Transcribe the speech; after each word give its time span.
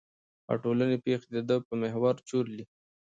او 0.49 0.55
ټولې 0.63 0.97
پېښې 1.05 1.27
د 1.35 1.37
ده 1.47 1.55
په 1.67 1.73
محور 1.81 2.15
چورلي. 2.29 2.63